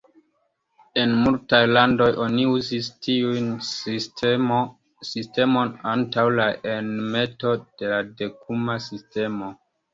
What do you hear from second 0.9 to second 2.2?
En multaj landoj